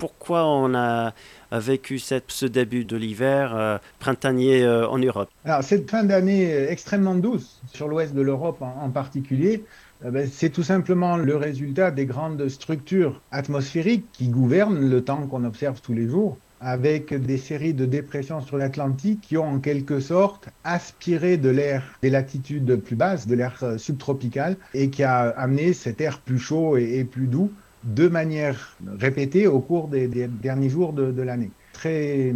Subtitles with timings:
[0.00, 1.12] pourquoi on a
[1.52, 5.28] vécu ce début de l'hiver euh, printanier euh, en Europe.
[5.44, 9.64] Alors, cette fin d'année extrêmement douce, sur l'ouest de l'Europe en, particulier,
[10.04, 15.26] euh, ben, c'est tout simplement le résultat des grandes structures atmosphériques qui gouvernent le temps
[15.26, 19.58] qu'on observe tous les jours, avec des séries de dépressions sur l'Atlantique qui ont en
[19.60, 25.28] quelque sorte aspiré de l'air des latitudes plus basses, de l'air subtropical, et qui a
[25.30, 27.50] amené cet air plus chaud et plus doux
[27.84, 31.50] de manière répétée au cours des, derniers jours de, l'année.
[31.72, 32.34] Très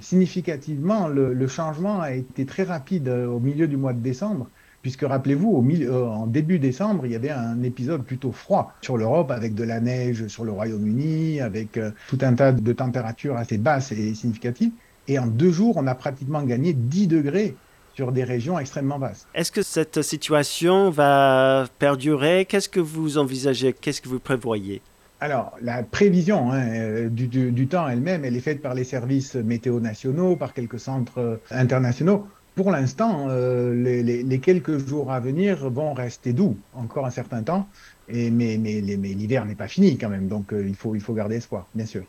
[0.00, 4.48] significativement, le, changement a été très rapide au milieu du mois de décembre,
[4.82, 9.30] puisque rappelez-vous, milieu, en début décembre, il y avait un épisode plutôt froid sur l'Europe,
[9.30, 13.58] avec de la neige sur le Royaume-Uni, avec euh, tout un tas de températures assez
[13.58, 14.70] basses et significatives.
[15.08, 17.54] Et en deux jours, on a pratiquement gagné 10 degrés
[17.96, 19.26] sur des régions extrêmement vastes.
[19.34, 22.44] Est-ce que cette situation va perdurer?
[22.44, 23.72] Qu'est-ce que vous envisagez?
[23.72, 24.82] Qu'est-ce que vous prévoyez?
[25.20, 29.34] Alors, la prévision hein, du, du, du, temps elle-même, elle est faite par les services
[29.34, 32.26] météo nationaux, par quelques centres internationaux.
[32.54, 37.10] Pour l'instant, euh, les, les, les, quelques jours à venir vont rester doux encore un
[37.10, 37.66] certain temps,
[38.08, 41.00] et, mais, mais, mais l'hiver n'est pas fini quand même, donc euh, il, faut, il
[41.00, 42.04] faut garder espoir, bien sûr.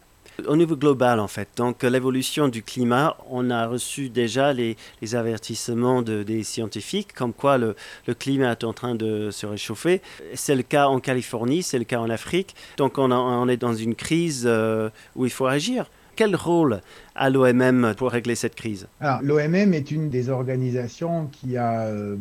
[0.45, 4.77] Au niveau global, en fait, donc l'évolution du climat, on a reçu déjà les,
[5.13, 7.75] avertissements de, des scientifiques comme quoi le,
[8.19, 10.01] climat est en train de se réchauffer.
[10.35, 12.55] C'est le cas en Californie, c'est le cas en Afrique.
[12.77, 15.89] Donc on, est dans une crise euh, où il faut agir.
[16.15, 16.81] Quel rôle
[17.15, 18.87] a l'OMM pour régler cette crise?
[19.21, 22.15] l'OMM est une des organisations qui a euh,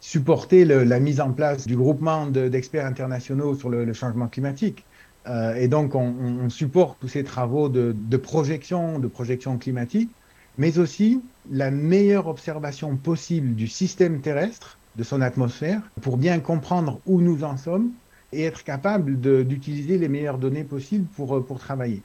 [0.00, 4.84] supporté la mise en place du groupement d'experts de, internationaux sur le changement climatique.
[5.28, 10.10] Euh, et donc, on, on, supporte tous ces travaux de, de, projection, de projection climatique,
[10.58, 11.20] mais aussi
[11.50, 17.44] la meilleure observation possible du système terrestre, de son atmosphère, pour bien comprendre où nous
[17.44, 17.92] en sommes
[18.32, 22.02] et être capable d'utiliser les meilleures données possibles pour, pour travailler.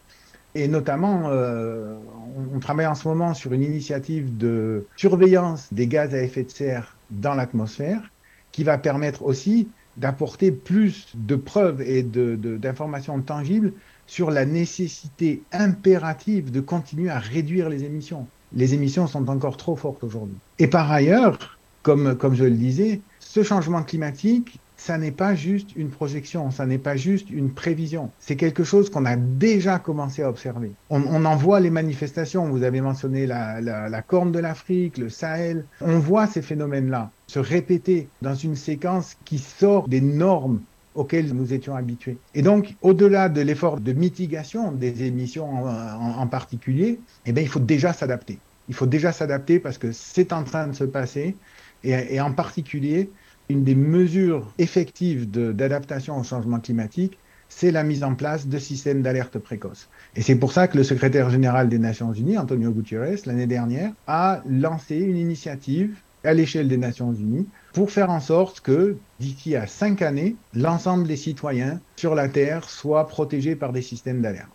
[0.55, 1.97] Et notamment, euh,
[2.37, 6.43] on, on, travaille en ce moment sur une initiative de surveillance des gaz à effet
[6.43, 8.11] de serre dans l'atmosphère,
[8.51, 13.73] qui va permettre aussi d'apporter plus de preuves et d'informations tangibles
[14.05, 18.27] sur la nécessité impérative de continuer à réduire les émissions.
[18.53, 20.37] Les émissions sont encore trop fortes aujourd'hui.
[20.59, 25.75] Et par ailleurs, comme, comme je le disais, ce changement climatique, ça n'est pas juste
[25.75, 28.11] une projection, ça n'est pas juste une prévision.
[28.19, 30.71] C'est quelque chose qu'on a déjà commencé à observer.
[30.89, 32.47] On, en voit les manifestations.
[32.47, 35.65] Vous avez mentionné la, Corne de l'Afrique, le Sahel.
[35.81, 40.61] On voit ces phénomènes-là se répéter dans une séquence qui sort des normes
[40.93, 42.17] auxquelles nous étions habitués.
[42.33, 47.59] Et donc, au-delà de l'effort de mitigation des émissions en, particulier, eh bien, il faut
[47.59, 48.39] déjà s'adapter.
[48.69, 51.35] Il faut déjà s'adapter parce que c'est en train de se passer
[51.83, 53.11] et en particulier,
[53.49, 57.17] une des mesures effectives d'adaptation au changement climatique,
[57.49, 59.87] c'est la mise en place de systèmes d'alerte précoce.
[60.15, 63.91] Et c'est pour ça que le secrétaire général des Nations Unies, Antonio Gutiérrez, l'année dernière,
[64.05, 69.55] a lancé une initiative à l'échelle des Nations Unies pour faire en sorte que d'ici
[69.55, 74.51] à cinq années, l'ensemble des citoyens sur la Terre soient protégés par des systèmes d'alerte.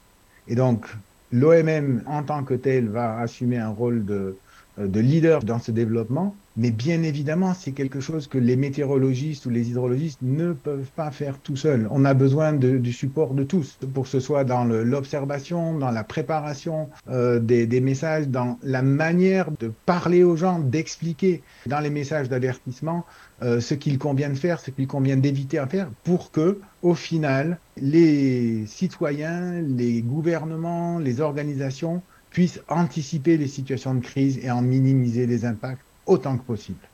[0.49, 0.85] Et donc,
[1.31, 4.37] l'OMM en tant que tel va assumer un rôle de
[4.77, 9.71] leader dans ce développement, mais bien évidemment, c'est quelque chose que les météorologistes ou les
[9.71, 11.89] hydrologistes ne peuvent pas faire tout seuls.
[11.91, 16.05] On a besoin du support de tous, pour que ce soit dans l'observation, dans la
[16.05, 21.91] préparation euh, des, des, messages, dans la manière de parler aux gens, d'expliquer dans les
[21.91, 23.05] messages d'avertissement
[23.43, 26.95] euh, ce qu'il convient de faire, ce qu'il convient d'éviter à faire, pour que, au
[26.95, 34.63] final, les citoyens, les gouvernements, les organisations puissent anticiper les situations de crise et en
[34.63, 36.89] minimiser les impacts autant que possible.